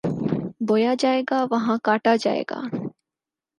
بویا 0.67 0.93
جائے 0.99 1.21
گا، 1.29 1.45
وہاں 1.51 1.77
کاٹا 1.83 2.15
جائے 2.15 2.43
گا۔ 2.49 2.61